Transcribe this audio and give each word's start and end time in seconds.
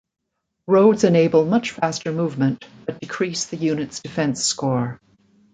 Roads 0.65 1.03
enable 1.03 1.45
much 1.45 1.69
faster 1.69 2.11
movement, 2.11 2.65
but 2.87 2.99
decrease 2.99 3.45
the 3.45 3.57
unit's 3.57 3.99
defense 3.99 4.43
score. 4.43 4.99